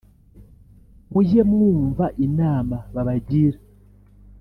mujye 1.11 1.41
mwumva 1.51 2.05
inama 2.25 2.77
babagira 2.93 3.59